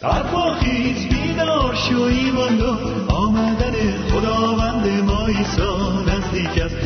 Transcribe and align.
در 0.00 0.22
خیز 0.54 1.08
بیدار 1.08 1.74
شو 1.74 2.02
ایمان 2.02 2.60
آمدن 3.08 3.74
خداوند 4.10 5.02
ما 5.02 5.26
ایسا 5.26 6.02
نزدیک 6.02 6.62
است. 6.62 6.76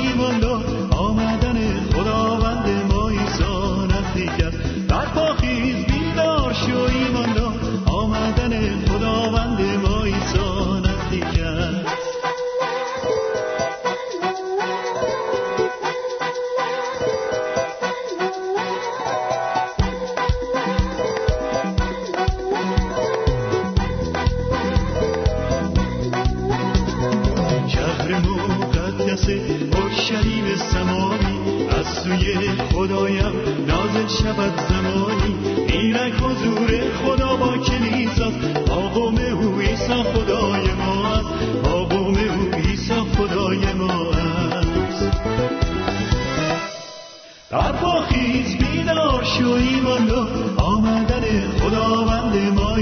بیدار 0.00 0.32
شو 0.40 0.49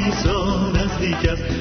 عیسی 0.05 0.29
نزدیک 0.75 1.29
است 1.33 1.58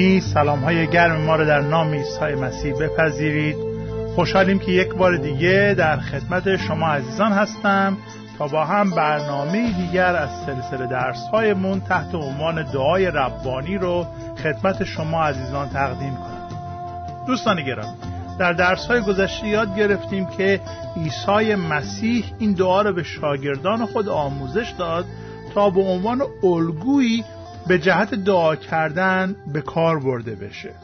گرامی 0.00 0.20
سلام 0.20 0.58
های 0.58 0.86
گرم 0.86 1.20
ما 1.20 1.36
رو 1.36 1.44
در 1.44 1.60
نام 1.60 1.94
عیسی 1.94 2.34
مسیح 2.40 2.74
بپذیرید. 2.74 3.56
خوشحالیم 4.14 4.58
که 4.58 4.72
یک 4.72 4.94
بار 4.94 5.16
دیگه 5.16 5.74
در 5.78 5.96
خدمت 5.96 6.56
شما 6.56 6.88
عزیزان 6.88 7.32
هستم 7.32 7.96
تا 8.38 8.48
با 8.48 8.64
هم 8.64 8.90
برنامه 8.90 9.72
دیگر 9.72 10.16
از 10.16 10.30
سلسله 10.46 10.86
درس 10.86 11.28
هایمون 11.32 11.80
تحت 11.80 12.14
عنوان 12.14 12.62
دعای 12.62 13.06
ربانی 13.06 13.78
رو 13.78 14.06
خدمت 14.42 14.84
شما 14.84 15.22
عزیزان 15.24 15.68
تقدیم 15.68 16.14
کنم. 16.14 16.48
دوستان 17.26 17.64
گرامی 17.64 17.96
در 18.38 18.52
درس 18.52 18.86
های 18.86 19.00
گذشته 19.00 19.48
یاد 19.48 19.76
گرفتیم 19.76 20.26
که 20.26 20.60
عیسی 20.96 21.54
مسیح 21.54 22.24
این 22.38 22.52
دعا 22.52 22.82
رو 22.82 22.92
به 22.92 23.02
شاگردان 23.02 23.86
خود 23.86 24.08
آموزش 24.08 24.74
داد 24.78 25.04
تا 25.54 25.70
به 25.70 25.80
عنوان 25.80 26.22
الگویی 26.42 27.24
به 27.68 27.78
جهت 27.78 28.14
دعا 28.14 28.56
کردن 28.56 29.36
به 29.52 29.60
کار 29.60 30.00
برده 30.00 30.34
بشه. 30.34 30.74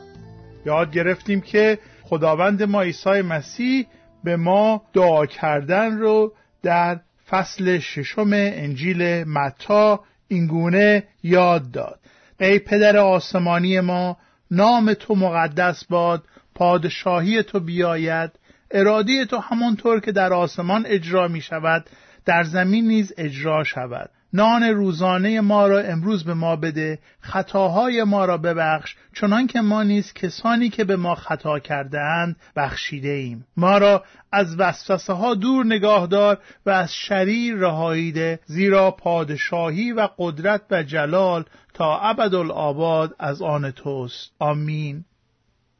یاد 0.67 0.93
گرفتیم 0.93 1.41
که 1.41 1.79
خداوند 2.03 2.63
ما 2.63 2.83
عیسی 2.83 3.23
مسیح 3.23 3.87
به 4.25 4.37
ما 4.37 4.83
دعا 4.93 5.27
کردن 5.27 5.99
رو 5.99 6.33
در 6.63 7.01
فصل 7.29 7.79
ششم 7.79 8.31
انجیل 8.33 9.25
متا 9.25 10.01
اینگونه 10.29 11.03
یاد 11.23 11.71
داد. 11.71 12.01
ای 12.41 12.59
پدر 12.59 12.97
آسمانی 12.97 13.81
ما 13.81 14.17
نام 14.51 14.95
تو 14.95 15.15
مقدس 15.15 15.85
باد 15.85 16.25
پادشاهی 16.55 17.43
تو 17.43 17.61
بیاید 17.61 18.31
ارادی 18.71 19.27
تو 19.27 19.39
همانطور 19.39 20.01
که 20.01 20.13
در 20.13 20.33
آسمان 20.33 20.87
اجرا 20.87 21.29
می 21.29 21.41
شود 21.41 21.91
در 22.25 22.45
زمین 22.45 22.87
نیز 22.87 23.13
اجرا 23.19 23.65
شود. 23.65 24.11
نان 24.33 24.63
روزانه 24.63 25.41
ما 25.41 25.67
را 25.67 25.81
امروز 25.81 26.25
به 26.25 26.35
ما 26.35 26.57
بده 26.57 26.99
خطاهای 27.21 28.05
ما 28.05 28.25
را 28.25 28.39
ببخش 28.39 28.97
چنان 29.15 29.47
که 29.47 29.61
ما 29.61 29.83
نیز 29.83 30.13
کسانی 30.13 30.69
که 30.69 30.85
به 30.85 30.97
ما 30.97 31.15
خطا 31.15 31.59
کرده 31.59 32.01
اند 32.01 32.37
بخشیده 32.57 33.09
ایم 33.09 33.47
ما 33.57 33.79
را 33.79 34.05
از 34.33 34.57
وسوسه 34.59 35.13
ها 35.13 35.35
دور 35.35 35.67
نگاه 35.67 36.07
دار 36.07 36.39
و 36.67 36.71
از 36.71 36.95
شریر 36.95 37.55
رهاییده 37.55 38.41
زیرا 38.47 38.91
پادشاهی 38.91 39.93
و 39.93 40.09
قدرت 40.19 40.63
و 40.71 40.83
جلال 40.83 41.45
تا 41.75 41.99
ابدالآباد 41.99 43.15
از 43.19 43.43
آن 43.43 43.71
توست. 43.71 44.33
آمین. 44.39 45.05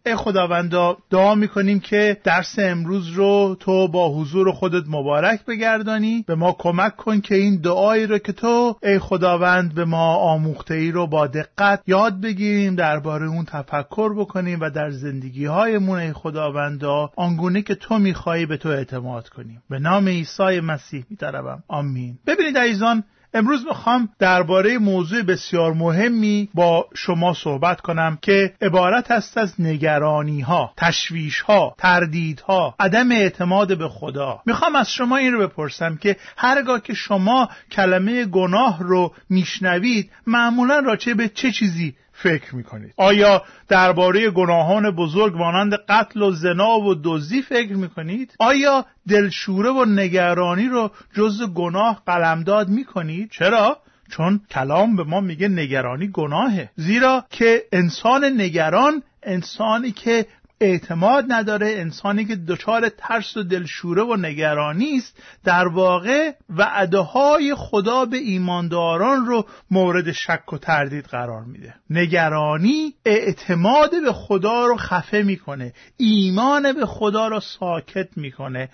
ای 0.07 0.17
خداوندا 0.17 0.97
دعا 1.11 1.35
می‌کنیم 1.35 1.81
که 1.81 2.17
درس 2.25 2.55
امروز 2.59 3.09
رو 3.09 3.57
تو 3.61 3.89
با 3.89 4.09
حضور 4.09 4.53
خودت 4.53 4.85
مبارک 4.89 5.45
بگردانی. 5.45 6.25
به 6.27 6.35
ما 6.35 6.57
کمک 6.59 6.97
کن 6.97 7.21
که 7.21 7.35
این 7.35 7.61
دعایی 7.61 8.07
رو 8.07 8.19
که 8.19 8.33
تو 8.33 8.77
ای 8.83 8.99
خداوند 8.99 9.75
به 9.75 9.85
ما 9.85 10.15
آموخته 10.15 10.75
ای 10.75 10.91
رو 10.91 11.07
با 11.07 11.27
دقت 11.27 11.83
یاد 11.87 12.21
بگیریم 12.21 12.75
درباره 12.75 13.27
اون 13.27 13.45
تفکر 13.45 14.15
بکنیم 14.15 14.61
و 14.61 14.71
در 14.71 14.91
زندگی 14.91 15.45
هایمون 15.45 15.99
ای 15.99 16.13
خداوندا 16.13 17.11
آنگونه 17.17 17.63
که 17.63 17.75
تو 17.75 17.99
میخوایی 17.99 18.47
به 18.47 18.57
تو 18.57 18.69
اعتماد 18.69 19.29
کنیم. 19.29 19.63
به 19.71 19.79
نام 19.79 20.09
عیسی 20.09 20.61
مسیح 20.61 21.05
میطلبم. 21.11 21.63
آمین. 21.69 22.19
ببینید 22.27 22.59
عزیزان 22.59 23.05
امروز 23.37 23.67
می‌خوام 23.67 24.09
درباره 24.19 24.79
موضوع 24.79 25.23
بسیار 25.23 25.73
مهمی 25.73 26.49
با 26.55 26.87
شما 26.95 27.35
صحبت 27.35 27.81
کنم 27.81 28.19
که 28.23 28.55
عبارت 28.63 29.11
است 29.11 29.39
از 29.39 29.55
نگرانی 29.59 30.41
ها، 30.41 30.73
تشویش 30.77 31.41
ها، 31.41 31.75
تردید 31.79 32.41
ها، 32.41 32.75
عدم 32.81 33.13
اعتماد 33.13 33.79
به 33.79 33.89
خدا. 33.89 34.41
می‌خوام 34.47 34.77
از 34.77 34.93
شما 34.93 35.17
این 35.17 35.33
رو 35.33 35.49
بپرسم 35.49 35.97
که 35.97 36.17
هرگاه 36.37 36.81
که 36.81 36.95
شما 36.95 37.49
کلمه 37.73 38.25
گناه 38.25 38.83
رو 38.83 39.15
میشنوید 39.31 40.11
معمولا 40.27 40.79
راجع 40.79 41.13
به 41.13 41.29
چه 41.29 41.53
چیزی 41.53 41.95
فکر 42.17 42.55
می‌کنید. 42.55 42.95
آیا 42.97 43.43
درباره 43.69 44.31
گناهان 44.31 44.91
بزرگ 44.91 45.37
مانند 45.37 45.75
قتل 45.89 46.23
و 46.23 46.31
زنا 46.33 46.79
و 46.79 46.95
دزدی 47.05 47.43
فکر 47.43 47.77
می‌کنید؟ 47.77 48.35
آیا 48.39 48.85
دلشوره 49.09 49.71
و 49.71 49.85
نگرانی 49.85 50.69
رو 50.69 50.91
جز 51.15 51.43
گناه 51.55 52.03
قلمداد 52.07 52.69
می‌کنید؟ 52.69 53.31
چرا؟ 53.31 53.79
چون 54.11 54.41
کلام 54.51 54.97
به 54.97 55.05
ما 55.05 55.21
میگه 55.21 55.49
نگرانی 55.49 56.09
گناهه. 56.09 56.71
زیرا 56.77 57.25
که 57.31 57.65
انسان 57.73 58.25
نگران 58.25 59.03
انسانی 59.23 59.93
که 59.93 60.27
اعتماد 60.61 61.25
نداره 61.29 61.69
انسانی 61.69 62.25
که 62.25 62.37
دچار 62.37 62.89
ترس 62.89 63.37
و 63.37 63.43
دلشوره 63.43 64.03
و 64.03 64.17
نگرانی 64.17 64.97
است 64.97 65.23
در 65.45 65.69
واقع 65.69 66.33
وعده 66.51 66.99
های 66.99 67.55
خدا 67.55 68.05
به 68.05 68.17
ایمانداران 68.17 69.27
رو 69.27 69.47
مورد 69.71 70.13
شک 70.13 70.53
و 70.53 70.59
تردید 70.59 71.05
قرار 71.05 71.45
میده. 71.45 71.75
نگرانی 71.91 72.95
اعتماد 73.05 73.91
به 73.91 74.13
خدا 74.13 74.67
رو 74.67 74.77
خفه 74.77 75.23
می‌کنه 75.23 75.73
ایمان 75.97 76.73
به 76.73 76.87
خدا 76.87 77.29
رو 77.29 77.41
ساکت 77.41 78.09
می‌کنه 78.17 78.69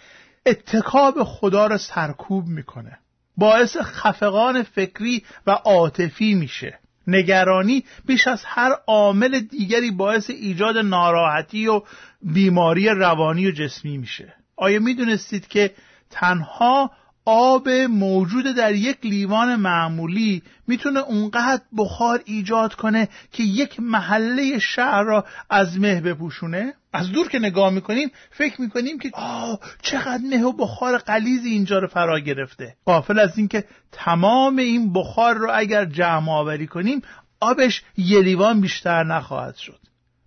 اتکا 0.47 1.11
به 1.11 1.25
خدا 1.25 1.67
رو 1.67 1.79
سرکوب 1.79 2.47
می‌کنه. 2.47 2.99
باعث 3.37 3.77
خفقان 3.77 4.63
فکری 4.63 5.25
و 5.47 5.51
عاطفی 5.51 6.35
میشه. 6.35 6.79
نگرانی 7.07 7.85
بیش 8.07 8.27
از 8.27 8.43
هر 8.45 8.71
عامل 8.87 9.41
دیگری 9.41 9.91
باعث 9.91 10.31
ایجاد 10.31 10.77
ناراحتی 10.79 11.67
و 11.67 11.83
بیماری 12.23 12.89
روانی 12.89 13.47
و 13.47 13.51
جسمی 13.51 13.99
میشه. 13.99 14.35
آیا 14.57 14.81
می‌دونستید 14.81 15.49
که 15.49 15.75
تنها 16.11 16.91
آب 17.25 17.69
موجود 17.69 18.45
در 18.57 18.75
یک 18.75 18.99
لیوان 19.03 19.57
معمولی 19.57 20.43
می‌تونه 20.67 21.01
اونقدر 21.01 21.63
بخار 21.77 22.23
ایجاد 22.25 22.75
کنه 22.75 23.09
که 23.33 23.43
یک 23.43 23.81
محله 23.81 24.59
شهر 24.59 25.03
را 25.03 25.25
از 25.51 25.81
مه 25.81 26.01
بپوشونه؟ 26.01 26.75
از 26.93 27.13
دور 27.13 27.29
که 27.29 27.39
نگاه 27.39 27.71
می‌کنیم 27.71 28.11
فکر 28.31 28.61
می‌کنیم 28.61 28.99
که 28.99 29.11
آه 29.15 29.61
چقدر 29.83 30.23
مه 30.31 30.43
و 30.43 30.53
بخار 30.53 30.99
قلیزی 30.99 31.51
اینجا 31.51 31.79
رو 31.79 31.89
فرا 31.89 32.21
گرفته. 32.21 32.77
قافل 32.85 33.19
از 33.19 33.39
اینکه 33.39 33.65
تمام 33.93 34.57
این 34.57 34.93
بخار 34.93 35.35
رو 35.35 35.51
اگر 35.55 35.85
جمع 35.85 36.33
آوری 36.33 36.67
کنیم 36.67 37.03
آبش 37.41 37.83
یه 37.97 38.21
لیوان 38.21 38.61
بیشتر 38.61 39.05
نخواهد 39.05 39.57
شد. 39.57 39.79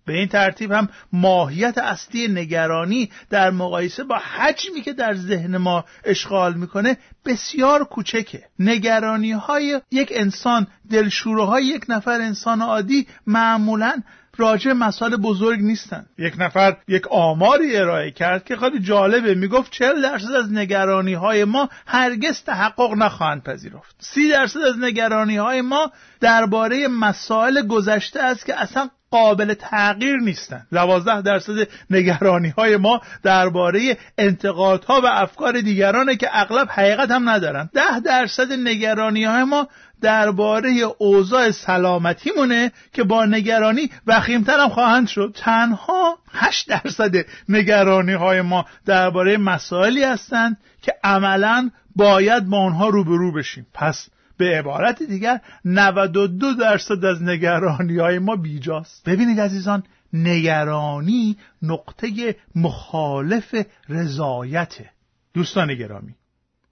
به 0.06 0.12
این 0.12 0.28
ترتیب 0.28 0.72
هم 0.72 0.88
ماهیت 1.12 1.78
اصلی 1.78 2.28
نگرانی 2.28 3.10
در 3.30 3.50
مقایسه 3.50 4.04
با 4.04 4.18
حجمی 4.18 4.80
که 4.80 4.92
در 4.92 5.14
ذهن 5.14 5.56
ما 5.56 5.84
اشغال 6.04 6.54
می‌کنه 6.54 6.96
بسیار 7.24 7.84
کوچکه. 7.84 8.44
نگرانی 8.58 9.32
های 9.32 9.80
یک 9.90 10.12
انسان 10.14 10.66
دلشوره 10.90 11.44
های 11.44 11.64
یک 11.64 11.84
نفر 11.88 12.20
انسان 12.20 12.62
عادی 12.62 13.06
معمولا 13.26 14.02
راجع 14.38 14.72
مسائل 14.72 15.16
بزرگ 15.16 15.60
نیستن 15.60 16.06
یک 16.18 16.34
نفر 16.38 16.76
یک 16.88 17.08
آماری 17.08 17.76
ارائه 17.76 18.10
کرد 18.10 18.44
که 18.44 18.56
خیلی 18.56 18.80
جالبه. 18.80 19.34
می‌گفت 19.34 19.72
40 19.72 20.02
درصد 20.02 20.32
از 20.32 20.52
نگرانی 20.52 21.14
های 21.14 21.44
ما 21.44 21.68
هرگز 21.86 22.42
تحقق 22.42 22.92
نخواهند 22.92 23.42
پذیرفت. 23.42 23.96
30 23.98 24.28
درصد 24.28 24.60
از 24.60 24.78
نگرانی 24.78 25.36
های 25.36 25.60
ما 25.60 25.92
درباره 26.20 26.88
مسائل 26.88 27.66
گذشته 27.66 28.22
است 28.22 28.46
که 28.46 28.60
اصلا 28.60 28.90
قابل 29.16 29.54
تغییر 29.54 30.16
نیستند 30.16 30.66
دوازده 30.72 31.22
درصد 31.22 31.68
نگرانی 31.90 32.48
های 32.48 32.76
ما 32.76 33.00
درباره 33.22 33.96
انتقادها 34.18 35.00
و 35.00 35.06
افکار 35.06 35.60
دیگرانه 35.60 36.16
که 36.16 36.28
اغلب 36.32 36.68
حقیقت 36.70 37.10
هم 37.10 37.28
ندارن. 37.28 37.70
ده 37.74 38.00
درصد 38.00 38.52
نگرانی 38.52 39.24
های 39.24 39.44
ما 39.44 39.68
درباره 40.00 40.70
اوضاع 40.98 41.50
سلامتیمونه 41.50 42.72
که 42.92 43.04
با 43.04 43.24
نگرانی 43.26 43.90
وخیمتر 44.06 44.60
هم 44.60 44.68
خواهند 44.68 45.08
شد. 45.08 45.36
تنها 45.44 46.18
8 46.32 46.68
درصد 46.68 47.14
نگرانی 47.48 48.12
های 48.12 48.40
ما 48.40 48.66
درباره 48.86 49.36
مسائلی 49.36 50.04
هستند 50.04 50.56
که 50.82 50.94
عملا 51.04 51.70
باید 51.96 52.48
با 52.48 52.58
آنها 52.58 52.88
روبرو 52.88 53.32
بشیم. 53.32 53.66
پس 53.74 54.08
به 54.36 54.58
عبارت 54.58 55.02
دیگر 55.02 55.40
92 55.64 56.54
درصد 56.54 57.04
از 57.04 57.22
نگرانی 57.22 57.98
های 57.98 58.18
ما 58.18 58.36
بیجاست. 58.36 59.08
ببینید 59.08 59.40
عزیزان 59.40 59.82
نگرانی 60.12 61.36
نقطه 61.62 62.36
مخالف 62.54 63.54
رضایته. 63.88 64.90
دوستان 65.34 65.74
گرامی 65.74 66.14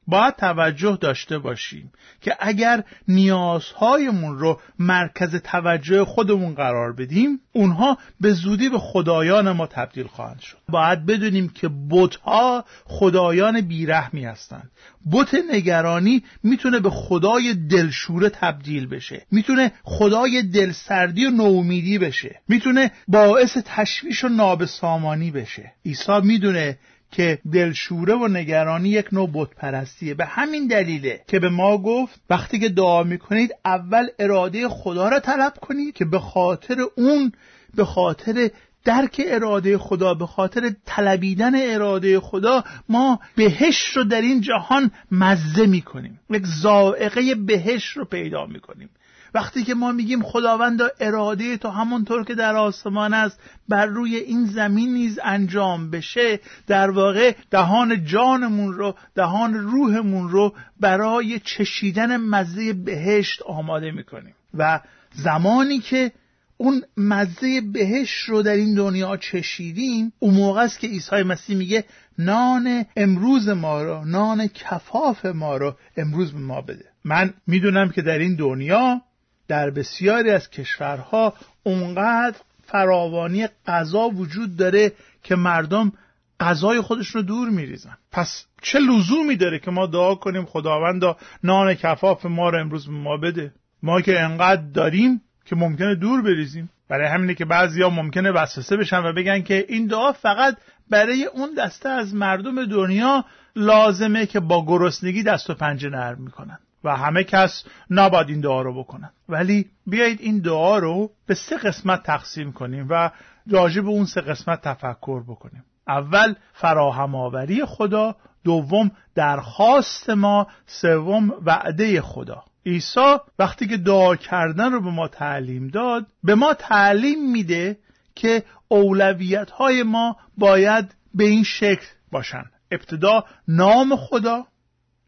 باید 0.07 0.37
توجه 0.37 0.99
داشته 1.01 1.39
باشیم 1.39 1.93
که 2.21 2.37
اگر 2.41 2.85
نیازهایمون 3.09 4.39
رو 4.39 4.61
مرکز 4.79 5.37
توجه 5.37 6.05
خودمون 6.05 6.55
قرار 6.55 6.93
بدیم 6.93 7.41
اونها 7.53 7.99
به 8.21 8.33
زودی 8.33 8.69
به 8.69 8.79
خدایان 8.79 9.53
ما 9.53 9.67
تبدیل 9.67 10.07
خواهند 10.07 10.41
شد. 10.41 10.59
باید 10.69 11.07
بدونیم 11.07 11.49
که 11.49 11.71
بتها 11.91 12.65
خدایان 12.85 13.61
بیرحمی 13.61 14.25
هستند. 14.25 14.71
بت 15.13 15.35
نگرانی 15.53 16.25
می‌تونه 16.43 16.81
به 16.81 16.91
خدای 16.91 17.55
دلشوره 17.55 18.29
تبدیل 18.29 18.87
بشه. 18.87 19.27
می‌تونه 19.31 19.73
خدای 19.83 20.43
دلسردی 20.43 21.27
و 21.27 21.31
نومیدی 21.31 21.99
بشه. 21.99 22.41
می‌تونه 22.49 22.91
باعث 23.09 23.59
تشویش 23.65 24.25
و 24.25 24.29
نابسامانی 24.29 25.31
بشه. 25.31 25.73
عیسی 25.87 26.21
می‌دونه 26.23 26.79
که 27.17 27.39
دلشوره 27.53 28.15
و 28.15 28.29
نگرانی 28.29 28.89
یک 28.89 29.07
نوع 29.13 29.31
بت 29.35 29.51
پرستیه 29.51 30.15
به 30.15 30.25
همین 30.25 30.67
دلیله 30.67 31.21
که 31.29 31.39
به 31.39 31.49
ما 31.49 31.79
گفت 31.79 32.21
وقتی 32.31 32.59
که 32.59 32.69
دعا 32.69 33.03
می‌کنید 33.03 33.51
اول 33.65 34.07
اراده 34.19 34.69
خدا 34.69 35.09
را 35.09 35.21
طلب 35.21 35.55
کنید 35.61 35.95
که 35.95 36.05
به 36.05 36.19
خاطر 36.19 36.77
اون 36.97 37.33
به 37.75 37.85
خاطر 37.85 38.51
درک 38.85 39.23
اراده 39.27 39.79
خدا 39.79 40.15
به 40.15 40.27
خاطر 40.27 40.75
طلبیدن 40.87 41.53
اراده 41.55 42.21
خدا 42.21 42.65
ما 42.89 43.21
بهش 43.37 43.97
رو 43.97 44.05
در 44.05 44.21
این 44.21 44.41
جهان 44.41 44.91
مزه 45.11 45.67
می‌کنیم. 45.67 46.21
یک 46.31 46.47
زائقه 46.47 47.35
بهش 47.35 47.85
رو 47.85 48.05
پیدا 48.05 48.47
می‌کنیم. 48.47 48.91
وقتی 49.35 49.65
که 49.65 49.75
ما 49.75 49.93
میگیم 49.93 50.23
خداوند 50.23 50.81
اراده 51.01 51.57
تو 51.57 51.69
همونطور 51.69 52.25
که 52.25 52.35
در 52.35 52.57
آسمان 52.57 53.15
است 53.15 53.41
بر 53.69 53.87
روی 53.87 54.17
این 54.17 54.47
زمین 54.47 54.95
نیز 54.95 55.19
انجام 55.25 55.91
بشه 55.91 56.41
در 56.67 56.91
واقع 56.91 57.35
دهان 57.51 58.05
جانمون 58.05 58.73
رو 58.73 58.95
دهان 59.15 59.55
روحمون 59.55 60.29
رو 60.29 60.55
برای 60.81 61.39
چشیدن 61.39 62.17
مزه 62.17 62.73
بهشت 62.73 63.43
آماده 63.43 63.91
می‌کنیم. 63.91 64.35
و 64.55 64.81
زمانی 65.15 65.79
که 65.79 66.13
اون 66.57 66.83
مزه 66.97 67.61
بهش 67.73 68.11
رو 68.11 68.43
در 68.43 68.53
این 68.53 68.75
دنیا 68.75 69.17
چشیدیم 69.17 70.13
اون 70.19 70.35
موقع 70.35 70.63
است 70.63 70.79
که 70.79 70.87
عیسی 70.87 71.23
مسیح 71.23 71.57
میگه 71.57 71.85
نان 72.19 72.85
امروز 72.97 73.49
ما 73.49 73.83
رو 73.83 74.05
نان 74.05 74.47
کفاف 74.47 75.27
ما 75.27 75.57
رو 75.57 75.77
امروز 75.97 76.33
به 76.33 76.39
ما 76.39 76.61
بده. 76.61 76.85
من 77.05 77.35
می‌دونم 77.47 77.91
که 77.91 78.03
در 78.03 78.19
این 78.19 78.37
دنیا 78.37 79.01
در 79.49 79.71
بسیاری 79.71 80.31
از 80.31 80.51
کشورها 80.51 81.35
اونقدر 81.63 82.37
فراوانی 82.67 83.47
غذا 83.67 84.09
وجود 84.09 84.57
داره 84.57 84.93
که 85.23 85.37
مردم 85.37 85.93
غذای 86.41 86.81
خودش 86.81 87.09
رو 87.09 87.23
دور 87.23 87.49
میریزن. 87.49 87.97
پس 88.13 88.45
چه 88.63 88.79
لزومی 88.79 89.37
داره 89.37 89.59
که 89.59 89.71
ما 89.71 89.87
دعا 89.87 90.15
کنیم 90.15 90.45
خداوندا 90.45 91.17
نان 91.45 91.75
کفاف 91.75 92.27
ما 92.27 92.51
رو 92.51 92.61
امروز 92.61 92.89
ما 92.89 93.17
بده؟ 93.17 93.53
ما 93.83 94.01
که 94.01 94.21
انقدر 94.21 94.63
داریم 94.75 95.21
که 95.45 95.57
ممکنه 95.57 95.95
دور 95.95 96.23
بریزیم. 96.23 96.71
برای 96.89 97.09
همینه 97.09 97.35
که 97.35 97.45
بعضیا 97.45 97.91
ممکنه 97.91 98.31
وسوسه 98.31 98.77
بشن 98.77 98.99
و 98.99 99.13
بگن 99.13 99.43
که 99.43 99.67
این 99.69 99.87
دعا 99.87 100.13
فقط 100.13 100.57
برای 100.91 101.25
اون 101.25 101.55
دسته 101.59 101.89
از 101.89 102.15
مردم 102.15 102.65
دنیا 102.65 103.25
لازمه 103.57 104.27
که 104.27 104.41
با 104.41 104.67
گرسنگی 104.67 105.23
دست 105.23 105.51
و 105.51 105.55
پنجه 105.55 105.89
نرم 105.89 106.21
می‌کنن. 106.21 106.59
و 106.85 106.97
همه 106.97 107.25
کس 107.25 107.65
نباید 107.91 108.29
این 108.29 108.41
دعا 108.41 108.63
رو 108.63 108.79
بکنن. 108.83 109.11
ولی 109.29 109.71
بیایید 109.87 110.21
این 110.21 110.39
دعا 110.39 110.79
رو 110.79 111.11
به 111.27 111.35
سه 111.35 111.57
قسمت 111.57 112.03
تقسیم 112.03 112.53
کنیم 112.53 112.87
و 112.91 113.11
راجع 113.51 113.83
به 113.83 113.89
اون 113.89 114.05
سه 114.05 114.21
قسمت 114.21 114.63
تفکر 114.63 115.23
بکنیم. 115.23 115.65
اول 115.89 116.35
فراهم 116.53 117.15
آوری 117.15 117.65
خدا 117.65 118.17
دوم 118.45 118.91
درخواست 119.15 120.11
ما 120.11 120.47
سوم 120.67 121.33
وعده 121.45 122.01
خدا. 122.01 122.45
عیسی 122.67 123.17
وقتی 123.39 123.67
که 123.67 123.77
دعا 123.77 124.17
کردن 124.17 124.73
رو 124.73 124.81
به 124.81 124.91
ما 124.91 125.09
تعلیم 125.09 125.69
داد 125.69 126.07
به 126.25 126.35
ما 126.35 126.55
تعلیم 126.55 127.31
میده 127.33 127.79
که 128.15 128.43
اولویت 128.69 129.51
های 129.51 129.83
ما 129.83 130.17
باید 130.39 130.95
به 131.15 131.25
این 131.25 131.45
شکل 131.45 131.87
باشن. 132.13 132.45
ابتدا 132.71 133.25
نام 133.49 133.97
خدا 133.97 134.47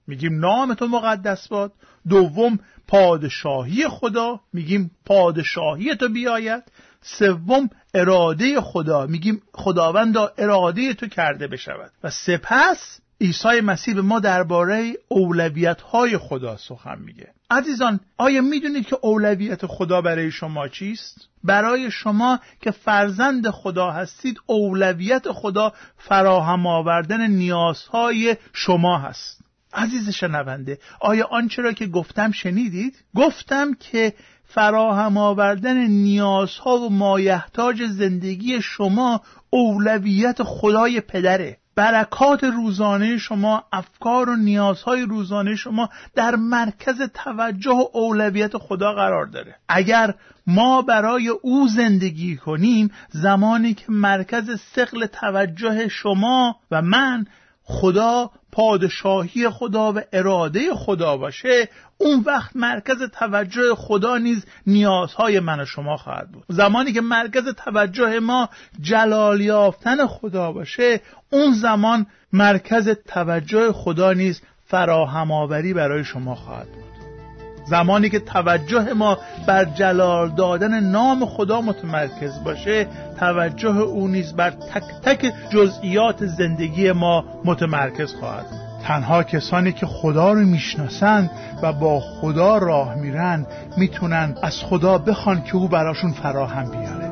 میگیم 0.06 0.40
نام 0.40 0.74
تو 0.74 0.86
مقدس 0.86 1.48
باد. 1.48 1.72
دوم 2.08 2.58
پادشاهی 2.88 3.88
خدا. 3.88 4.40
میگیم 4.52 4.90
پادشاهی 5.04 5.94
تو 5.94 6.08
بیاید. 6.08 6.62
سوم 7.02 7.70
اراده 7.94 8.60
خدا. 8.60 9.06
میگیم 9.06 9.42
خداوندا 9.52 10.32
اراده 10.38 10.94
تو 10.94 11.06
کرده 11.06 11.46
بشود. 11.46 11.90
و 12.04 12.10
سپس 12.10 13.00
عیسی 13.20 13.60
مسیح 13.60 13.94
به 13.94 14.02
ما 14.02 14.20
درباره 14.20 14.92
اولویت 15.08 15.80
های 15.80 16.18
خدا 16.18 16.56
سخن 16.56 16.98
میگه. 16.98 17.28
عزیزان 17.50 18.00
آیا 18.18 18.42
می‌دونید 18.42 18.86
که 18.86 18.96
اولویت 19.02 19.66
خدا 19.66 20.00
برای 20.00 20.30
شما 20.30 20.68
چیست؟ 20.68 21.28
برای 21.44 21.90
شما 21.90 22.40
که 22.60 22.70
فرزند 22.70 23.50
خدا 23.50 23.90
هستید 23.90 24.40
اولویت 24.46 25.32
خدا 25.32 25.72
فراهم 25.96 26.66
آوردن 26.66 27.26
نیازهای 27.30 28.36
شما 28.52 28.98
هست. 28.98 29.45
عزیز 29.74 30.08
شنونده 30.10 30.78
آیا 31.00 31.28
آنچه 31.30 31.62
را 31.62 31.72
که 31.72 31.86
گفتم 31.86 32.30
شنیدید؟ 32.30 33.04
گفتم 33.14 33.74
که 33.74 34.12
فراهم 34.44 35.18
آوردن 35.18 35.76
نیازها 35.76 36.78
و 36.78 36.90
مایحتاج 36.90 37.82
زندگی 37.86 38.62
شما 38.62 39.20
اولویت 39.50 40.42
خدای 40.42 41.00
پدره. 41.00 41.58
برکات 41.76 42.44
روزانه 42.44 43.18
شما 43.18 43.64
افکار 43.72 44.30
و 44.30 44.36
نیازهای 44.36 45.02
روزانه 45.02 45.56
شما 45.56 45.88
در 46.14 46.36
مرکز 46.36 47.02
توجه 47.14 47.70
و 47.70 47.84
اولویت 47.92 48.58
خدا 48.58 48.92
قرار 48.92 49.26
داره. 49.26 49.56
اگر 49.68 50.14
ما 50.46 50.82
برای 50.82 51.28
او 51.28 51.68
زندگی 51.68 52.36
کنیم 52.36 52.90
زمانی 53.10 53.74
که 53.74 53.84
مرکز 53.88 54.60
سقل 54.60 55.06
توجه 55.06 55.88
شما 55.88 56.56
و 56.70 56.82
من 56.82 57.26
خدا 57.68 58.30
پادشاهی 58.52 59.48
خدا 59.48 59.92
و 59.92 60.00
اراده 60.12 60.74
خدا 60.74 61.16
باشه 61.16 61.68
اون 61.98 62.22
وقت 62.26 62.56
مرکز 62.56 63.02
توجه 63.12 63.74
خدا 63.74 64.18
نیز 64.18 64.44
نیازهای 64.66 65.40
من 65.40 65.60
و 65.60 65.64
شما 65.64 65.96
خواهد 65.96 66.32
بود. 66.32 66.44
زمانی 66.48 66.92
که 66.92 67.00
مرکز 67.00 67.48
توجه 67.48 68.20
ما 68.20 68.48
جلال 68.80 69.40
یافتن 69.40 70.06
خدا 70.06 70.52
باشه 70.52 71.00
اون 71.30 71.52
زمان 71.52 72.06
مرکز 72.32 72.88
توجه 72.88 73.72
خدا 73.72 74.12
نیز 74.12 74.42
فراهم 74.66 75.32
آوری 75.32 75.74
برای 75.74 76.04
شما 76.04 76.34
خواهد 76.34 76.66
بود. 76.66 76.95
زمانی 77.66 78.08
که 78.08 78.18
توجه 78.18 78.92
ما 78.92 79.18
بر 79.46 79.64
جلال 79.64 80.30
دادن 80.30 80.80
نام 80.80 81.26
خدا 81.26 81.60
متمرکز 81.60 82.44
باشه 82.44 82.86
توجه 83.18 83.76
او 83.76 84.08
نیز 84.08 84.32
بر 84.32 84.50
تک 84.50 84.82
تک 85.02 85.32
جزئیات 85.50 86.26
زندگی 86.26 86.92
ما 86.92 87.24
متمرکز 87.44 88.14
خواهد. 88.14 88.46
تنها 88.84 89.22
کسانی 89.22 89.72
که 89.72 89.86
خدا 89.86 90.32
رو 90.32 90.40
می‌شناسند 90.40 91.30
و 91.62 91.72
با 91.72 92.00
خدا 92.00 92.58
راه 92.58 92.94
میرن 92.94 93.46
می‌تونن 93.76 94.34
از 94.42 94.62
خدا 94.62 94.98
بخوان 94.98 95.42
که 95.42 95.56
او 95.56 95.68
براشون 95.68 96.12
فراهم 96.12 96.70
بیاره. 96.70 97.10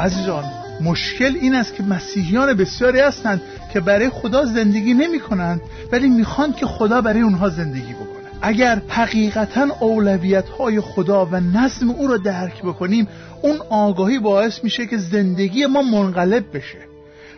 عزیزان 0.00 0.44
مشکل 0.80 1.36
این 1.40 1.54
است 1.54 1.74
که 1.74 1.82
مسیحیان 1.82 2.54
بسیاری 2.54 3.00
هستند 3.00 3.42
که 3.72 3.80
برای 3.80 4.08
خدا 4.08 4.44
زندگی 4.44 4.94
نمی 4.94 5.20
کنند 5.20 5.60
ولی 5.92 6.08
می‌خوان 6.08 6.52
که 6.52 6.66
خدا 6.66 7.00
برای 7.00 7.20
اونها 7.20 7.48
زندگی 7.48 7.92
بکنه. 7.92 8.20
اگر 8.42 8.82
حقیقتا 8.88 9.68
اولویت 9.80 10.48
های 10.48 10.80
خدا 10.80 11.26
و 11.26 11.36
نظم 11.36 11.90
او 11.90 12.06
رو 12.06 12.18
درک 12.18 12.62
بکنیم 12.62 13.08
اون 13.42 13.56
آگاهی 13.70 14.18
باعث 14.18 14.64
میشه 14.64 14.86
که 14.86 14.96
زندگی 14.96 15.66
ما 15.66 15.82
منقلب 15.82 16.56
بشه. 16.56 16.89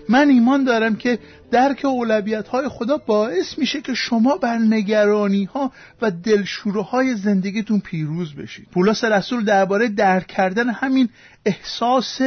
من 0.08 0.28
ایمان 0.28 0.64
دارم 0.64 0.96
که 0.96 1.18
درک 1.50 1.84
اولویت 1.84 2.48
های 2.48 2.68
خدا 2.68 2.96
باعث 2.96 3.58
میشه 3.58 3.80
که 3.80 3.94
شما 3.94 4.36
بر 4.36 4.58
نگرانی 4.58 5.44
ها 5.44 5.72
و 6.02 6.10
دلشوره 6.10 6.82
های 6.82 7.14
زندگیتون 7.14 7.80
پیروز 7.80 8.34
بشید. 8.34 8.68
پولس 8.72 9.04
رسول 9.04 9.44
درباره 9.44 9.88
درک 9.88 10.26
کردن 10.26 10.68
همین 10.68 11.08
احساس 11.46 12.20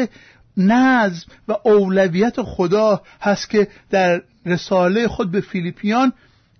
نظم 0.57 1.27
و 1.47 1.55
اولویت 1.63 2.41
خدا 2.41 3.01
هست 3.21 3.49
که 3.49 3.67
در 3.89 4.21
رساله 4.45 5.07
خود 5.07 5.31
به 5.31 5.41
فیلیپیان 5.41 6.13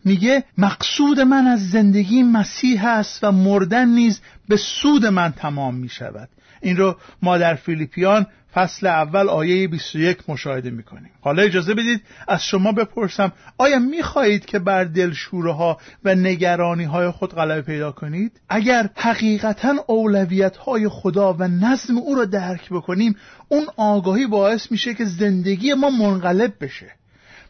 میگه 0.06 0.44
مقصود 0.58 1.20
من 1.20 1.48
از 1.48 1.70
زندگی 1.70 2.24
مسیح 2.24 2.86
است 2.86 3.24
و 3.24 3.32
مردن 3.32 3.88
نیز 3.88 4.22
به 4.48 4.58
سود 4.58 5.06
من 5.06 5.32
تمام 5.32 5.76
می‌شود. 5.76 6.30
این 6.62 6.78
رو 6.78 6.96
ما 7.22 7.38
در 7.38 7.56
فیلیپیان 7.56 8.28
فصل 8.56 8.88
اول 8.88 9.30
آیه 9.30 9.68
21 9.68 10.18
مشاهده 10.30 10.70
می‌کنیم. 10.70 11.12
حالا 11.22 11.44
اجازه 11.44 11.74
بدید 11.74 12.02
از 12.28 12.44
شما 12.44 12.72
بپرسم 12.72 13.32
آیا 13.58 13.80
می‌خواهید 13.80 14.46
که 14.46 14.60
بر 14.60 14.84
دلشوره 14.84 15.54
ها 15.54 15.78
و 16.04 16.16
نگرانی 16.16 16.84
های 16.84 17.12
خود 17.12 17.36
غلبه 17.36 17.62
پیدا 17.62 17.92
کنید؟ 17.92 18.32
اگر 18.50 18.90
حقیقتا 18.96 19.76
اولویت 19.88 20.58
های 20.58 20.88
خدا 20.90 21.34
و 21.34 21.44
نظم 21.44 21.98
او 21.98 22.16
را 22.16 22.26
درک 22.26 22.70
بکنیم 22.70 23.16
اون 23.48 23.66
آگاهی 23.78 24.28
باعث 24.28 24.72
میشه 24.72 24.94
که 24.94 25.06
زندگی 25.06 25.74
ما 25.74 25.90
منقلب 25.90 26.54
بشه. 26.62 26.92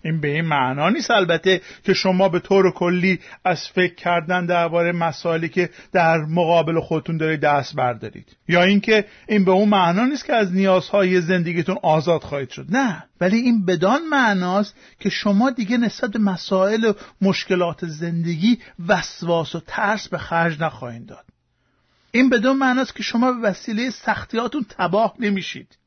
این 0.05 0.21
به 0.21 0.27
این 0.27 0.45
معنا 0.45 0.89
نیست. 0.89 1.11
البته 1.11 1.61
که 1.83 1.93
شما 1.93 2.29
به 2.29 2.39
طور 2.39 2.71
کلی 2.71 3.19
از 3.45 3.67
فکر 3.67 3.95
کردن 3.95 4.45
درباره 4.45 4.91
مسائلی 4.91 5.49
که 5.49 5.69
در 5.93 6.17
مقابل 6.17 6.79
خودتون 6.79 7.17
دارید 7.17 7.39
دست 7.39 7.75
بردارید. 7.75 8.35
یا 8.47 8.63
اینکه 8.63 9.05
این 9.27 9.45
به 9.45 9.51
اون 9.51 9.69
معنا 9.69 10.05
نیست 10.05 10.25
که 10.25 10.33
از 10.33 10.53
نیازهای 10.53 11.21
زندگیتون 11.21 11.77
آزاد 11.83 12.21
خواهید 12.21 12.49
شد. 12.49 12.65
نه. 12.69 13.03
ولی 13.21 13.37
این 13.37 13.65
بدان 13.65 14.01
معناست 14.07 14.75
که 14.99 15.09
شما 15.09 15.49
دیگه 15.49 15.77
نسبت 15.77 16.11
به 16.11 16.19
مسائل 16.19 16.83
و 16.83 16.93
مشکلات 17.21 17.85
زندگی 17.85 18.59
وسواس 18.87 19.55
و 19.55 19.59
ترس 19.67 20.07
به 20.07 20.17
خرج 20.17 20.61
نخواهید 20.61 21.05
داد. 21.05 21.25
این 22.11 22.29
بدون 22.29 22.57
معناست 22.57 22.95
که 22.95 23.03
شما 23.03 23.31
به 23.31 23.39
وسیله 23.39 23.89
سختیاتون 23.89 24.65
تباه 24.69 25.15
نمیشید. 25.19 25.77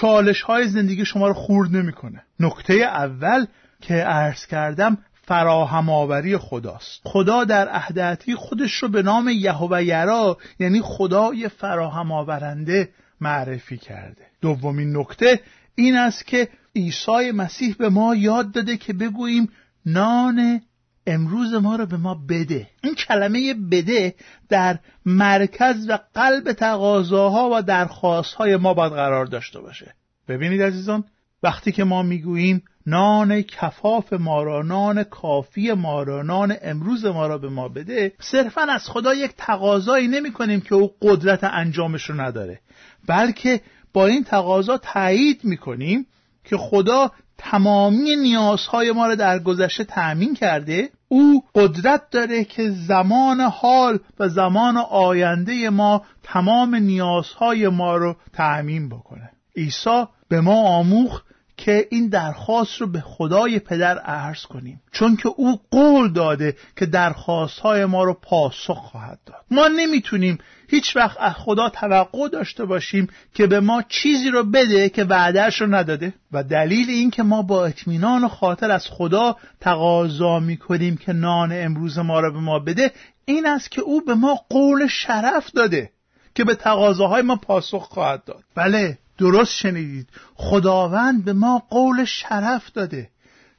چالش 0.00 0.42
های 0.42 0.68
زندگی 0.68 1.04
شما 1.04 1.28
رو 1.28 1.34
خورد 1.34 1.76
نمی‌کنه. 1.76 2.22
نکته 2.40 2.74
اول 2.74 3.46
که 3.80 3.94
عرض 3.94 4.46
کردم 4.46 4.98
فراهم 5.26 5.90
آوری 5.90 6.36
خداست 6.36 7.00
خدا 7.04 7.44
در 7.44 7.68
اهدعتی 7.76 8.34
خودش 8.34 8.72
رو 8.72 8.88
به 8.88 9.02
نام 9.02 9.28
یهوه 9.28 9.84
یرا 9.84 10.38
یعنی 10.58 10.80
خدای 10.84 11.48
فراهم 11.48 12.12
آورنده 12.12 12.88
معرفی 13.20 13.76
کرده 13.78 14.26
دومین 14.40 14.96
نکته 14.96 15.40
این 15.74 15.96
است 15.96 16.26
که 16.26 16.48
عیسی 16.76 17.30
مسیح 17.34 17.76
به 17.78 17.88
ما 17.88 18.14
یاد 18.14 18.52
داده 18.52 18.76
که 18.76 18.92
بگوییم 18.92 19.48
نان 19.86 20.60
امروز 21.06 21.54
ما 21.54 21.76
رو 21.76 21.86
به 21.86 21.96
ما 21.96 22.14
بده. 22.28 22.66
این 22.82 22.94
کلمه 22.94 23.54
بده 23.54 24.14
در 24.48 24.78
مرکز 25.06 25.88
و 25.88 25.98
قلب 26.14 26.52
تقاضاها 26.52 27.50
و 27.52 27.62
درخواستهای 27.62 28.56
ما 28.56 28.74
باید 28.74 28.92
قرار 28.92 29.26
داشته 29.26 29.60
باشه. 29.60 29.94
ببینید 30.28 30.62
عزیزان 30.62 31.04
وقتی 31.42 31.72
که 31.72 31.84
ما 31.84 32.02
می‌گوییم 32.02 32.62
نان 32.86 33.42
کفاف 33.42 34.12
ما 34.12 34.42
را 34.42 34.62
نان 34.62 35.02
کافی 35.02 35.72
ما 35.72 36.02
را 36.02 36.22
نان 36.22 36.56
امروز 36.62 37.04
ما 37.04 37.26
را 37.26 37.38
به 37.38 37.48
ما 37.48 37.68
بده 37.68 38.12
صرفا 38.20 38.60
از 38.60 38.88
خدا 38.88 39.14
یک 39.14 39.32
تقاضایی 39.36 40.08
نمی 40.08 40.32
کنیم 40.32 40.60
که 40.60 40.74
او 40.74 40.90
قدرت 41.02 41.44
انجامش 41.44 42.10
رو 42.10 42.20
نداره. 42.20 42.60
بلکه 43.06 43.60
با 43.92 44.06
این 44.06 44.24
تقاضا 44.24 44.78
تایید 44.78 45.44
می 45.44 45.56
کنیم 45.56 46.06
که 46.44 46.56
خدا 46.56 47.12
تمامی 47.38 48.16
نیازهای 48.16 48.92
ما 48.92 49.06
را 49.06 49.14
در 49.14 49.38
گذشته 49.38 49.84
تأمین 49.84 50.34
کرده 50.34 50.90
او 51.08 51.44
قدرت 51.54 52.10
داره 52.10 52.44
که 52.44 52.70
زمان 52.70 53.40
حال 53.40 53.98
و 54.18 54.28
زمان 54.28 54.76
آینده 54.76 55.70
ما 55.70 56.02
تمام 56.22 56.74
نیازهای 56.74 57.68
ما 57.68 57.96
رو 57.96 58.16
تأمین 58.32 58.88
بکنه. 58.88 59.30
عیسی 59.56 60.04
به 60.28 60.40
ما 60.40 60.62
آموخت 60.62 61.25
که 61.56 61.88
این 61.90 62.08
درخواست 62.08 62.80
رو 62.80 62.86
به 62.86 63.00
خدای 63.00 63.58
پدر 63.58 63.98
عرض 63.98 64.42
کنیم. 64.42 64.80
چون 64.92 65.16
که 65.16 65.28
او 65.28 65.60
قول 65.70 66.12
داده 66.12 66.56
که 66.76 66.86
درخواست 66.86 67.58
های 67.58 67.84
ما 67.84 68.04
رو 68.04 68.14
پاسخ 68.14 68.78
خواهد 68.78 69.18
داد. 69.26 69.44
ما 69.50 69.68
نمی‌تونیم 69.68 70.38
هیچ 70.68 70.96
وقت 70.96 71.16
از 71.20 71.32
خدا 71.34 71.68
توقع 71.68 72.28
داشته 72.28 72.64
باشیم 72.64 73.08
که 73.34 73.46
به 73.46 73.60
ما 73.60 73.82
چیزی 73.88 74.30
رو 74.30 74.44
بده 74.44 74.88
که 74.88 75.04
وعدهش 75.04 75.60
رو 75.60 75.74
نداده. 75.74 76.14
و 76.32 76.42
دلیل 76.42 76.90
این 76.90 77.10
که 77.10 77.22
ما 77.22 77.42
با 77.42 77.66
اطمینان 77.66 78.24
و 78.24 78.28
خاطر 78.28 78.70
از 78.70 78.86
خدا 78.90 79.36
تقاضا 79.60 80.38
می‌کنیم 80.40 80.96
که 80.96 81.12
نان 81.12 81.52
امروز 81.52 81.98
ما 81.98 82.20
رو 82.20 82.32
به 82.32 82.40
ما 82.40 82.58
بده 82.58 82.92
این 83.24 83.46
است 83.46 83.70
که 83.70 83.80
او 83.80 84.04
به 84.04 84.14
ما 84.14 84.34
قول 84.50 84.86
شرف 84.86 85.50
داده 85.50 85.90
که 86.34 86.44
به 86.44 86.54
تقاضاهای 86.54 87.22
ما 87.22 87.36
پاسخ 87.36 87.82
خواهد 87.82 88.24
داد. 88.24 88.44
بله 88.54 88.98
درست 89.18 89.52
شنیدید. 89.52 90.08
خداوند 90.34 91.24
به 91.24 91.32
ما 91.32 91.58
قول 91.70 92.04
شرف 92.04 92.72
داده 92.72 93.10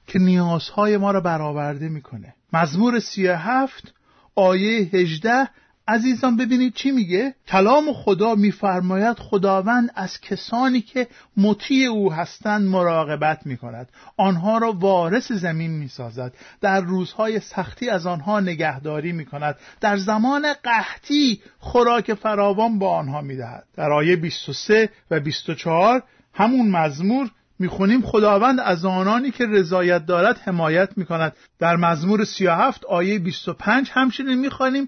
که 0.07 0.19
نیازهای 0.19 0.97
ما 0.97 1.11
را 1.11 1.21
برآورده 1.21 1.89
می‌کنه. 1.89 2.33
مزمور 2.53 2.99
سی 2.99 3.27
هفت 3.27 3.93
آیه 4.35 4.79
هجده 4.79 5.49
عزیزان 5.87 6.37
ببینید 6.37 6.73
چی 6.73 6.91
میگه؟ 6.91 7.35
کلام 7.47 7.93
خدا 7.93 8.35
میفرماید 8.35 9.19
خداوند 9.19 9.91
از 9.95 10.21
کسانی 10.21 10.81
که 10.81 11.07
مطیع 11.37 11.89
او 11.89 12.13
هستند 12.13 12.67
مراقبت 12.67 13.45
می‌کند. 13.45 13.89
آنها 14.17 14.57
را 14.57 14.71
وارث 14.71 15.31
زمین 15.31 15.71
می‌سازد. 15.71 16.33
در 16.61 16.81
روزهای 16.81 17.39
سختی 17.39 17.89
از 17.89 18.07
آنها 18.07 18.39
نگهداری 18.39 19.11
می‌کند. 19.11 19.55
در 19.81 19.97
زمان 19.97 20.53
قحطی 20.63 21.41
خوراک 21.59 22.13
فراوان 22.13 22.79
با 22.79 22.97
آنها 22.97 23.21
می‌دهد. 23.21 23.63
در 23.75 23.91
آیه 23.91 24.15
23 24.15 24.89
و 25.11 25.19
24 25.19 26.03
همون 26.33 26.69
مزمور 26.69 27.31
می‌خونیم 27.59 28.01
خداوند 28.01 28.59
از 28.59 28.85
آنانی 28.85 29.31
که 29.31 29.45
رضایت 29.45 30.05
دارد 30.05 30.37
حمایت 30.37 30.97
می‌کند. 30.97 31.35
در 31.59 31.75
مزمور 31.75 32.23
37 32.23 32.85
آیه 32.85 33.19
25 33.19 33.89
همچنین 33.93 34.39
می‌خوانیم 34.39 34.87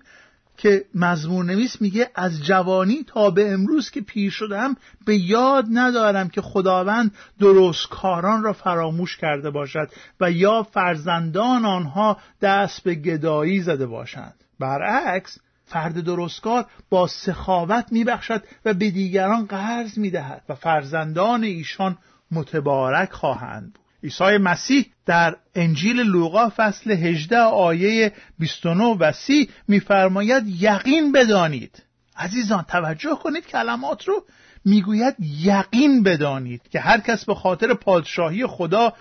که 0.59 0.85
مزمور 0.95 1.45
نویس 1.45 1.81
میگه 1.81 2.09
از 2.15 2.43
جوانی 2.43 3.03
تا 3.07 3.29
به 3.29 3.51
امروز 3.53 3.91
که 3.91 4.01
پیر 4.01 4.31
شدم 4.31 4.75
به 5.05 5.17
یاد 5.17 5.65
ندارم 5.73 6.29
که 6.29 6.41
خداوند 6.41 7.11
درست 7.39 7.89
کاران 7.89 8.43
را 8.43 8.53
فراموش 8.53 9.17
کرده 9.17 9.49
باشد 9.49 9.89
و 10.19 10.31
یا 10.31 10.63
فرزندان 10.63 11.65
آنها 11.65 12.17
دست 12.41 12.83
به 12.83 12.95
گدایی 12.95 13.61
زده 13.61 13.85
باشند. 13.87 14.43
برعکس 14.59 15.37
فرد 15.65 15.99
درستکار 15.99 16.65
با 16.89 17.07
سخاوت 17.07 17.85
میبخشد 17.91 18.43
و 18.65 18.73
به 18.73 18.91
دیگران 18.91 19.45
قرض 19.45 19.97
می‌دهد 19.97 20.43
و 20.49 20.55
فرزندان 20.55 21.43
ایشان 21.43 21.97
متبارک 22.31 23.11
خواهند 23.11 23.73
بود. 23.73 23.88
عیسی 24.03 24.37
مسیح 24.37 24.85
در 25.05 25.35
انجیل 25.55 25.99
لوقا 25.99 26.49
فصل 26.57 26.91
18 26.91 27.37
آیه 27.37 28.13
29 28.39 28.83
و 28.83 29.11
30 29.11 29.49
میفرماید 29.67 30.43
یقین 30.47 31.11
بدانید. 31.11 31.83
عزیزان 32.17 32.63
توجه 32.63 33.15
کنید 33.23 33.47
کلمات 33.47 34.07
رو. 34.07 34.25
می‌گوید 34.65 35.15
یقین 35.19 36.03
بدانید 36.03 36.61
که 36.69 36.79
هر 36.79 36.99
کس 36.99 37.25
به 37.25 37.35
خاطر 37.35 37.73
پادشاهی 37.73 38.47
خدا 38.47 38.93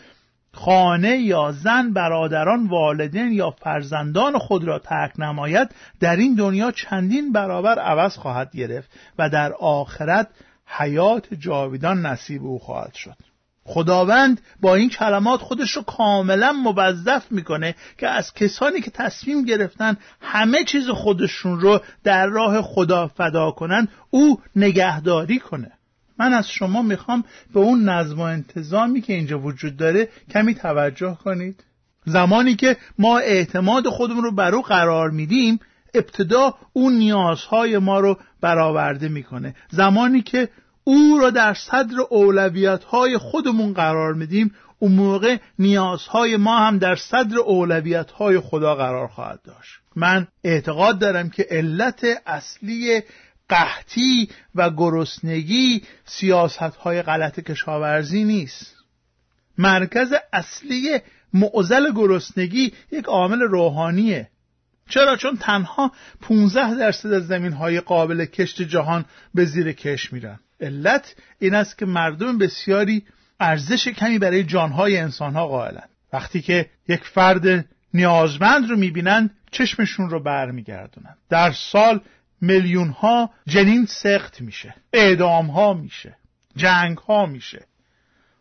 خانه 0.53 1.19
یا 1.19 1.53
زن 1.53 1.93
برادران 1.93 2.67
والدین 2.67 3.33
یا 3.33 3.51
فرزندان 3.51 4.39
خود 4.39 4.65
را 4.65 4.79
ترک 4.79 5.13
نماید 5.21 5.75
در 6.01 6.17
این 6.17 6.35
دنیا 6.35 6.71
چندین 6.73 7.33
برابر 7.33 7.79
عوض 7.79 8.17
خواهد 8.17 8.57
گرفت 8.57 8.91
و 9.19 9.29
در 9.29 9.53
آخرت 9.53 10.29
حیات 10.67 11.35
جاویدان 11.35 12.07
نصیب 12.07 12.45
او 12.45 12.59
خواهد 12.59 12.95
شد. 12.95 13.28
خداوند 13.69 14.41
با 14.61 14.75
این 14.75 14.89
کلمات 14.89 15.41
خودش 15.41 15.71
رو 15.71 15.83
کاملا 15.83 16.53
موظف 16.53 17.33
می‌کنه 17.33 17.75
که 17.99 18.09
از 18.09 18.35
کسانی 18.35 18.81
که 18.81 18.91
تصمیم 18.91 19.45
گرفتن 19.45 19.97
همه 20.21 20.65
چیز 20.65 20.89
خودشون 20.89 21.61
رو 21.61 21.81
در 22.05 22.27
راه 22.27 22.63
خدا 22.63 23.09
فدا 23.09 23.51
کنن 23.51 23.89
او 24.11 24.41
نگهداری 24.57 25.39
کنه. 25.39 25.73
من 26.19 26.33
از 26.33 26.51
شما 26.51 26.83
می‌خوام 26.83 27.25
به 27.55 27.61
اون 27.61 27.89
نظم 27.89 28.19
و 28.19 28.23
انتظامی 28.23 29.01
که 29.01 29.13
اینجا 29.13 29.39
وجود 29.39 29.77
داره 29.77 30.09
کمی 30.31 30.55
توجه 30.55 31.19
کنید. 31.25 31.65
زمانی 32.05 32.55
که 32.55 32.77
ما 32.99 33.19
اعتماد 33.19 33.89
خودمون 33.89 34.25
رو 34.25 34.35
بر 34.35 34.55
او 34.55 34.63
قرار 34.63 35.11
میدیم 35.11 35.61
ابتدا 35.95 36.55
اون 36.73 36.93
نیازهای 36.93 37.79
ما 37.79 38.01
رو 38.01 38.19
برآورده 38.41 39.09
می‌کنه. 39.09 39.55
زمانی 39.71 40.23
که 40.23 40.49
او 40.89 41.19
را 41.19 41.31
در 41.31 41.55
صدر 41.55 42.01
اولویت 42.11 42.85
های 42.85 43.19
خودمون 43.19 43.73
قرار 43.73 44.15
میدیم. 44.15 44.55
اون 44.79 44.93
موقع 44.93 45.37
نیازهای 45.59 46.37
ما 46.37 46.59
هم 46.59 46.79
در 46.79 46.97
صدر 46.97 47.39
اولویت 47.39 48.11
های 48.11 48.41
خدا 48.41 48.75
قرار 48.75 49.09
خواهد 49.09 49.43
داشت. 49.45 49.73
من 49.97 50.27
اعتقاد 50.45 50.99
دارم 50.99 51.31
که 51.31 51.47
علت 51.51 52.07
اصلی 52.27 53.03
قحطی 53.49 54.29
و 54.55 54.71
گرسنگی 54.71 55.83
سیاست 56.05 56.61
های 56.61 57.03
غلط 57.03 57.41
کشاورزی 57.41 58.25
نیست. 58.25 58.77
مرکز 59.59 60.15
اصلی 60.33 60.99
معزل 61.35 61.93
گرسنگی 61.93 62.73
یک 62.93 63.05
عامل 63.05 63.41
روحانیه. 63.41 64.29
چرا؟ 64.89 65.17
چون 65.17 65.37
تنها 65.37 65.93
15 66.21 66.75
درصد 66.75 67.13
از 67.13 67.27
زمین 67.27 67.53
های 67.53 67.81
قابل 67.81 68.25
کشت 68.25 68.63
جهان 68.63 69.05
به 69.35 69.45
زیر 69.45 69.73
کش 69.73 70.13
میرن. 70.13 70.39
علت 70.61 71.17
این 71.39 71.55
است 71.55 71.79
که 71.79 71.87
مردم 71.87 72.39
بسیاری 72.39 73.05
ارزش 73.41 73.89
کمی 73.89 74.19
برای 74.19 74.45
جانهای 74.45 74.97
انسانها 74.97 75.47
قائلند. 75.47 75.89
وقتی 76.13 76.41
که 76.41 76.71
یک 76.89 77.05
فرد 77.05 77.69
نیازمند 77.95 78.71
رو 78.71 78.77
می‌بینند 78.77 79.31
چشمشون 79.51 80.11
رو 80.11 80.23
برمیگردونن 80.23 81.17
در 81.29 81.53
سال 81.53 82.01
میلیون 82.41 82.89
ها 82.89 83.31
جنین 83.47 83.87
سخت 83.87 84.41
میشه 84.41 84.75
اعدام 84.93 85.47
ها 85.47 85.75
میشه 85.75 86.17
جنگ 86.57 86.99
ها 86.99 87.27
میشه. 87.27 87.67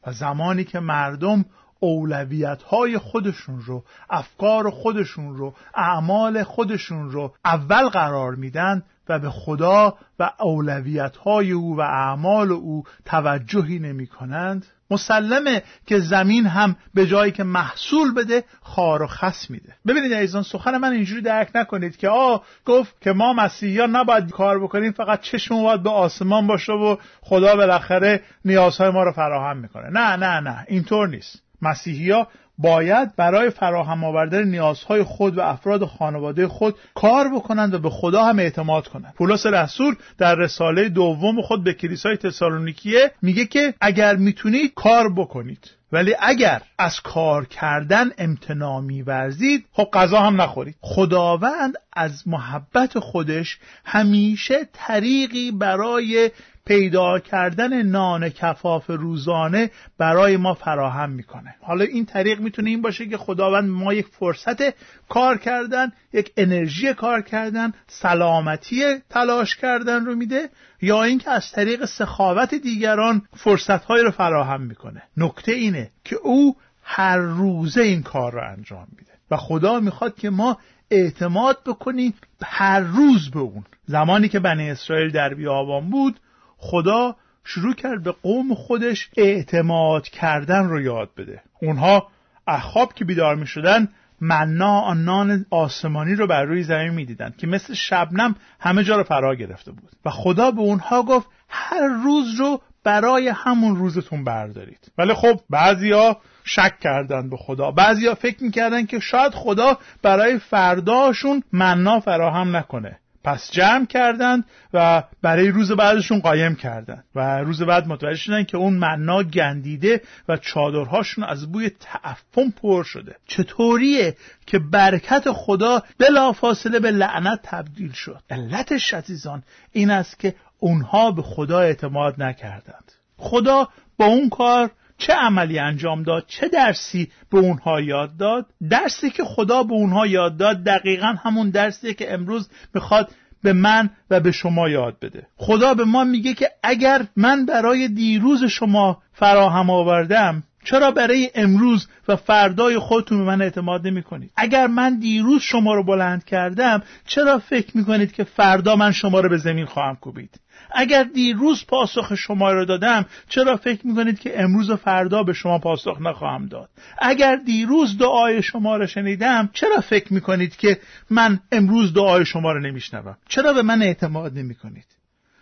و 0.07 0.11
زمانی 0.11 0.63
که 0.63 0.79
مردم 0.79 1.45
اولویت 1.79 2.63
های 2.63 2.97
خودشون 2.97 3.61
رو 3.61 3.83
افکار 4.09 4.69
خودشون 4.69 5.35
رو 5.35 5.53
اعمال 5.75 6.43
خودشون 6.43 7.11
رو 7.11 7.33
اول 7.45 7.89
قرار 7.89 8.35
میدن 8.35 8.83
و 9.09 9.19
به 9.19 9.29
خدا 9.29 9.97
و 10.19 10.31
اولویت 10.39 11.17
های 11.17 11.51
او 11.51 11.77
و 11.77 11.81
اعمال 11.81 12.51
او 12.51 12.83
توجهی 13.05 13.79
نمی 13.79 14.07
کنند 14.07 14.65
مسلمه 14.91 15.63
که 15.85 15.99
زمین 15.99 16.45
هم 16.45 16.75
به 16.93 17.07
جایی 17.07 17.31
که 17.31 17.43
محصول 17.43 18.13
بده 18.13 18.43
خار 18.61 19.01
و 19.01 19.07
خس 19.07 19.49
میده. 19.49 19.75
ببینید 19.87 20.13
عزیزان 20.13 20.43
سخن 20.43 20.77
من 20.77 20.91
اینجوری 20.91 21.21
درک 21.21 21.49
نکنید 21.55 21.97
که 21.97 22.09
آ 22.09 22.37
گفت 22.65 23.01
که 23.01 23.11
ما 23.11 23.33
مسیحیان 23.33 23.95
نباید 23.95 24.31
کار 24.31 24.59
بکنیم 24.59 24.91
فقط 24.91 25.21
چشم 25.21 25.63
باید 25.63 25.83
به 25.83 25.89
آسمان 25.89 26.47
باشه 26.47 26.73
و 26.73 26.95
خدا 27.21 27.55
بالاخره 27.55 28.21
نیازهای 28.45 28.89
ما 28.89 29.03
رو 29.03 29.11
فراهم 29.11 29.57
می‌کنه. 29.57 29.89
نه 29.89 30.15
نه 30.15 30.39
نه 30.39 30.65
اینطور 30.67 31.07
نیست. 31.07 31.46
مسیحیا 31.61 32.27
باید 32.57 33.15
برای 33.15 33.49
فراهم 33.49 34.03
آوردن 34.03 34.43
نیازهای 34.43 35.03
خود 35.03 35.37
و 35.37 35.41
افراد 35.41 35.85
خانواده 35.85 36.47
خود 36.47 36.75
کار 36.95 37.27
بکنند 37.35 37.73
و 37.73 37.79
به 37.79 37.89
خدا 37.89 38.23
هم 38.23 38.39
اعتماد 38.39 38.87
کنند. 38.87 39.13
پولس 39.13 39.45
رسول 39.45 39.95
در 40.17 40.35
رساله 40.35 40.89
دوم 40.89 41.41
خود 41.41 41.63
به 41.63 41.73
کلیسای 41.73 42.17
تسالونیکیه 42.17 43.11
میگه 43.21 43.45
که 43.45 43.73
اگر 43.81 44.15
می‌تونید 44.15 44.73
کار 44.75 45.13
بکنید 45.13 45.77
ولی 45.91 46.15
اگر 46.19 46.61
از 46.77 47.01
کار 47.01 47.45
کردن 47.45 48.09
امتناع 48.17 48.81
میورزید 48.81 49.65
خب 49.71 49.89
غذا 49.93 50.19
هم 50.19 50.41
نخورید. 50.41 50.75
خداوند 50.81 51.73
از 51.93 52.27
محبت 52.27 52.99
خودش 52.99 53.59
همیشه 53.85 54.55
طریقی 54.73 55.51
برای 55.51 56.31
پیدا 56.67 57.19
کردن 57.19 57.81
نان 57.81 58.29
کفاف 58.29 58.89
روزانه 58.89 59.71
برای 59.97 60.37
ما 60.37 60.53
فراهم 60.53 61.09
می‌کنه. 61.09 61.55
حالا 61.61 61.83
این 61.83 62.05
طریق 62.05 62.39
می‌تونه 62.39 62.69
این 62.69 62.81
باشه 62.81 63.05
که 63.05 63.17
خداوند 63.17 63.69
ما 63.69 63.93
یک 63.93 64.07
فرصت 64.07 64.61
کار 65.09 65.37
کردن 65.37 65.91
یک 66.13 66.31
انرژی 66.37 66.93
کار 66.93 67.21
کردن 67.21 67.73
سلامتی 67.87 68.83
تلاش 69.09 69.55
کردن 69.55 70.05
رو 70.05 70.15
میده 70.15 70.49
یا 70.81 71.03
اینکه 71.03 71.31
از 71.31 71.51
طریق 71.51 71.85
سخاوت 71.85 72.53
دیگران 72.53 73.21
فرصتهایی 73.37 74.03
رو 74.03 74.11
فراهم 74.11 74.61
می‌کنه. 74.61 75.03
نکته 75.17 75.51
اینه 75.51 75.91
که 76.03 76.15
او 76.15 76.55
هر 76.83 77.17
روزه 77.17 77.81
این 77.81 78.03
کار 78.03 78.31
رو 78.33 78.41
انجام 78.51 78.87
میده. 78.97 79.11
و 79.31 79.37
خدا 79.37 79.79
می‌خواد 79.79 80.15
که 80.15 80.29
ما 80.29 80.57
اعتماد 80.91 81.57
بکنیم 81.65 82.13
هر 82.43 82.79
روز 82.79 83.31
به 83.31 83.39
اون. 83.39 83.63
زمانی 83.85 84.29
که 84.29 84.39
بنی 84.39 84.69
اسرائیل 84.71 85.11
در 85.11 85.33
بیابان 85.33 85.89
بود 85.89 86.19
خدا 86.57 87.15
شروع 87.43 87.73
کرد 87.73 88.03
به 88.03 88.11
قوم 88.11 88.53
خودش 88.53 89.09
اعتماد 89.17 90.07
کردن 90.07 90.69
رو 90.69 90.81
یاد 90.81 91.09
بده. 91.17 91.41
اونها 91.61 92.07
اخاب 92.47 92.93
که 92.93 93.05
بیدار 93.05 93.35
می 93.35 93.47
شدن 93.47 93.87
منا 94.21 94.93
نان 94.93 95.45
آسمانی 95.49 96.15
رو 96.15 96.27
بر 96.27 96.43
روی 96.43 96.63
زمین 96.63 96.93
می‌دیدند 96.93 97.37
که 97.37 97.47
مثل 97.47 97.73
شبنم 97.73 98.35
همه 98.59 98.83
جا 98.83 98.95
رو 98.95 99.03
فرا 99.03 99.35
گرفته 99.35 99.71
بود. 99.71 99.91
و 100.05 100.09
خدا 100.09 100.51
به 100.51 100.61
اونها 100.61 101.03
گفت 101.03 101.27
هر 101.49 101.87
روز 102.03 102.39
رو 102.39 102.61
برای 102.83 103.27
همون 103.27 103.75
روزتون 103.75 104.23
بردارید. 104.23 104.91
ولی 104.97 105.13
خب 105.13 105.39
بعضیا 105.49 106.17
شک 106.43 106.79
کردن 106.79 107.29
به 107.29 107.37
خدا. 107.37 107.71
بعضیا 107.71 108.15
فکر 108.15 108.43
می‌کردن 108.43 108.85
که 108.85 108.99
شاید 108.99 109.33
خدا 109.33 109.77
برای 110.01 110.39
فرداشون 110.39 111.43
منا 111.53 111.99
فراهم 111.99 112.55
نکنه. 112.55 112.99
پس 113.27 113.51
جمع 113.51 113.85
کردند 113.85 114.45
و 114.73 115.03
برای 115.21 115.49
روز 115.49 115.71
بعدشون 115.71 116.19
قایم 116.19 116.55
کردند 116.55 117.03
و 117.15 117.39
روز 117.39 117.61
بعد 117.61 117.87
متوجه 117.87 118.17
شدن 118.17 118.43
که 118.43 118.57
اون 118.57 118.73
معنا 118.73 119.23
گندیده 119.23 120.01
و 120.27 120.37
چادرهاشون 120.37 121.23
از 121.23 121.51
بوی 121.51 121.69
تعفن 121.69 122.49
پر 122.61 122.83
شده. 122.83 123.15
چطوریه 123.25 124.15
که 124.45 124.59
برکت 124.59 125.31
خدا 125.31 125.83
بلافاصله 125.97 126.79
به 126.79 126.91
لعنت 126.91 127.39
تبدیل 127.43 127.91
شد؟ 127.91 128.21
علتش 128.29 128.93
عزیزان 128.93 129.43
این 129.71 129.91
است 129.91 130.19
که 130.19 130.35
اونها 130.59 131.11
به 131.11 131.21
خدا 131.21 131.59
اعتماد 131.59 132.21
نکردند. 132.23 132.91
خدا 133.17 133.67
با 133.97 134.05
اون 134.05 134.29
کار 134.29 134.71
چه 134.97 135.13
عملی 135.13 135.59
انجام 135.59 136.03
داد 136.03 136.25
چه 136.27 136.47
درسی 136.47 137.11
به 137.31 137.37
اونها 137.37 137.81
یاد 137.81 138.17
داد. 138.17 138.45
درسی 138.69 139.09
که 139.09 139.23
خدا 139.23 139.63
به 139.63 139.73
اونها 139.73 140.07
یاد 140.07 140.37
داد 140.37 140.63
دقیقا 140.63 141.15
همون 141.23 141.49
درسی 141.49 141.93
که 141.93 142.13
امروز 142.13 142.49
می‌خواد 142.73 143.11
به 143.43 143.53
من 143.53 143.89
و 144.09 144.19
به 144.19 144.31
شما 144.31 144.69
یاد 144.69 144.99
بده. 145.01 145.27
خدا 145.35 145.73
به 145.73 145.85
ما 145.85 146.03
میگه 146.03 146.33
که 146.33 146.49
اگر 146.63 147.05
من 147.15 147.45
برای 147.45 147.87
دیروز 147.87 148.43
شما 148.43 149.01
فراهم 149.13 149.69
آوردم 149.69 150.43
چرا 150.69 150.91
برای 150.91 151.31
امروز 151.35 151.87
و 152.07 152.15
فردای 152.15 152.79
خودتون 152.79 153.17
به 153.17 153.23
من 153.23 153.41
اعتماد 153.41 153.87
نمی 153.87 154.03
کنید؟ 154.03 154.31
اگر 154.35 154.67
من 154.67 154.99
دیروز 154.99 155.41
شما 155.41 155.73
رو 155.73 155.83
بلند 155.83 156.25
کردم 156.25 156.83
چرا 157.05 157.39
فکر 157.39 157.77
می 157.77 157.85
کنید 157.85 158.11
که 158.11 158.23
فردا 158.23 158.75
من 158.75 158.91
شما 158.91 159.19
رو 159.19 159.29
به 159.29 159.37
زمین 159.37 159.65
خواهم 159.65 159.95
کوبید؟ 159.95 160.39
اگر 160.79 161.03
دیروز 161.03 161.65
پاسخ 161.65 162.15
شما 162.15 162.51
را 162.51 162.65
دادم 162.65 163.05
چرا 163.29 163.57
فکر 163.57 163.87
می‌کنید 163.87 164.19
که 164.19 164.43
امروز 164.43 164.69
و 164.69 164.75
فردا 164.75 165.23
به 165.23 165.33
شما 165.33 165.59
پاسخ 165.59 166.01
نخواهم 166.01 166.45
داد؟ 166.45 166.69
اگر 166.99 167.35
دیروز 167.35 167.97
دعای 167.97 168.43
شما 168.43 168.77
را 168.77 168.87
شنیدم 168.87 169.49
چرا 169.53 169.81
فکر 169.81 170.13
می‌کنید 170.13 170.55
که 170.55 170.79
من 171.09 171.39
امروز 171.51 171.93
دعای 171.93 172.25
شما 172.25 172.51
را 172.51 172.59
نمیشنوم؟ 172.59 173.17
چرا 173.29 173.53
به 173.53 173.61
من 173.61 173.81
اعتماد 173.81 174.37
نمی‌کنید؟ 174.37 174.85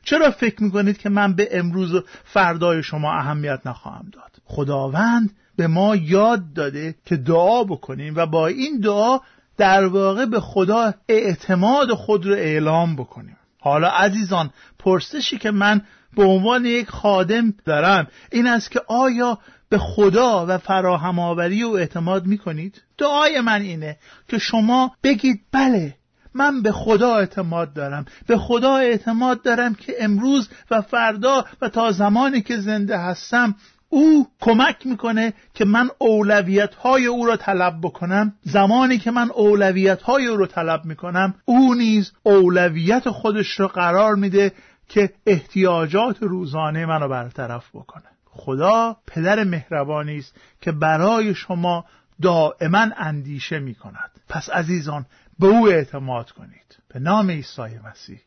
چرا 0.03 0.31
فکر 0.31 0.63
می‌کنید 0.63 0.97
که 0.97 1.09
من 1.09 1.33
به 1.33 1.49
امروز 1.51 1.93
و 1.93 2.03
فردای 2.23 2.83
شما 2.83 3.13
اهمیت 3.13 3.59
نخواهم 3.65 4.09
داد؟ 4.13 4.31
خداوند 4.45 5.33
به 5.55 5.67
ما 5.67 5.95
یاد 5.95 6.53
داده 6.53 6.95
که 7.05 7.15
دعا 7.15 7.63
بکنیم 7.63 8.15
و 8.15 8.25
با 8.25 8.47
این 8.47 8.79
دعا 8.79 9.19
در 9.57 9.85
واقع 9.85 10.25
به 10.25 10.39
خدا 10.39 10.93
اعتماد 11.09 11.93
خود 11.93 12.25
رو 12.25 12.33
اعلام 12.33 12.95
بکنیم. 12.95 13.37
حالا 13.65 13.89
عزیزان 13.89 14.49
پرسشی 14.79 15.37
که 15.37 15.51
من 15.51 15.81
به 16.15 16.23
عنوان 16.23 16.65
یک 16.65 16.89
خادم 16.89 17.53
دارم 17.65 18.07
این 18.31 18.47
است 18.47 18.71
که 18.71 18.81
آیا 18.87 19.39
به 19.69 19.77
خدا 19.77 20.45
و 20.47 20.57
فراهم 20.57 21.19
آوری 21.19 21.63
و 21.63 21.69
اعتماد 21.69 22.25
می 22.25 22.37
کنید؟ 22.37 22.81
دعای 22.97 23.41
من 23.41 23.61
اینه 23.61 23.97
که 24.27 24.37
شما 24.37 24.95
بگید 25.03 25.41
بله 25.51 25.95
من 26.33 26.61
به 26.61 26.71
خدا 26.71 27.15
اعتماد 27.15 27.73
دارم 27.73 28.05
به 28.27 28.37
خدا 28.37 28.77
اعتماد 28.77 29.41
دارم 29.41 29.75
که 29.75 29.95
امروز 29.99 30.49
و 30.71 30.81
فردا 30.81 31.45
و 31.61 31.69
تا 31.69 31.91
زمانی 31.91 32.41
که 32.41 32.57
زنده 32.57 32.97
هستم 32.97 33.55
او 33.95 34.27
کمک 34.41 34.85
می‌کنه 34.85 35.33
که 35.53 35.65
من 35.65 35.89
اولویت 35.97 36.75
های 36.75 37.05
او 37.05 37.25
را 37.25 37.37
طلب 37.37 37.81
بکنم. 37.81 38.33
زمانی 38.41 38.97
که 38.97 39.11
من 39.11 39.31
اولویت 39.31 40.01
های 40.01 40.25
او 40.27 40.37
را 40.37 40.45
طلب 40.45 40.85
می‌کنم 40.85 41.33
او 41.45 41.73
نیز 41.73 42.11
اولویت 42.23 43.09
خودش 43.09 43.59
را 43.59 43.67
قرار 43.67 44.15
میده 44.15 44.51
که 44.89 45.09
احتیاجات 45.25 46.23
روزانه 46.23 46.85
منو 46.85 47.07
برطرف 47.07 47.69
بکنه. 47.73 48.03
خدا 48.25 48.97
پدر 49.07 49.43
مهربانی 49.43 50.17
است 50.17 50.35
که 50.61 50.71
برای 50.71 51.35
شما 51.35 51.85
دائما 52.21 52.87
اندیشه 52.97 53.59
می 53.59 53.75
کند 53.75 54.11
پس 54.29 54.49
عزیزان 54.49 55.05
به 55.39 55.47
او 55.47 55.67
اعتماد 55.67 56.31
کنید. 56.31 56.77
به 56.87 56.99
نام 56.99 57.29
عیسی 57.29 57.79
مسیح. 57.91 58.19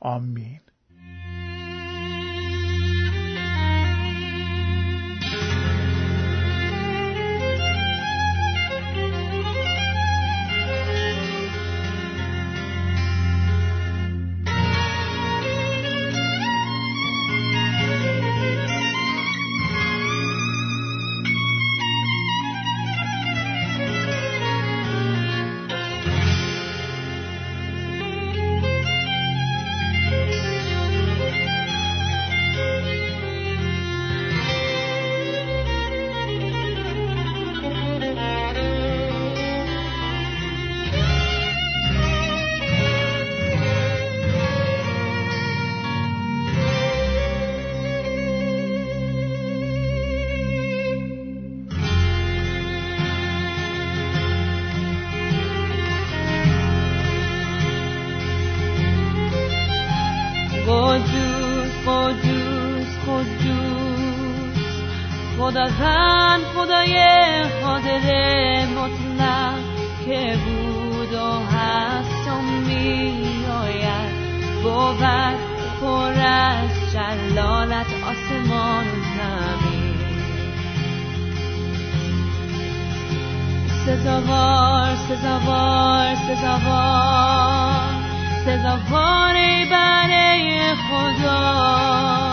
آمین. 0.00 0.60
سزاوار 83.86 84.96
سزاوار 85.08 86.14
سزاوار 86.14 87.94
سزاوار 88.44 89.34
برای 89.70 90.74
خدا 90.74 92.32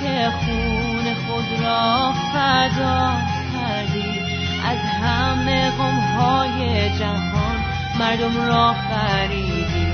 که 0.00 0.30
خون 0.30 1.14
خود 1.14 1.60
را 1.64 2.12
فدا 2.32 3.12
کردی. 3.52 4.20
از 4.64 4.78
همه 4.78 5.70
های 6.18 6.90
جهان 6.98 7.58
مردم 7.98 8.46
را 8.46 8.74
خریدی. 8.74 9.86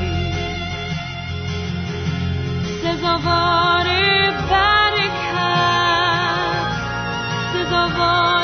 سزاوار 2.83 3.87
برکت 4.51 5.43
سزاوار 7.53 8.42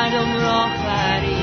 مردم 0.00 0.36
را 0.36 0.66
خریدی 0.66 1.39